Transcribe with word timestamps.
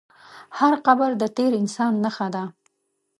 هر 0.57 0.73
قبر 0.87 1.09
د 1.21 1.23
تېر 1.37 1.51
انسان 1.61 1.93
نښه 2.03 2.27
ده. 2.35 2.43